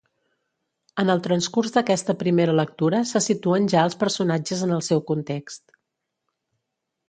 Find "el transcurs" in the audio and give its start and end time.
1.13-1.75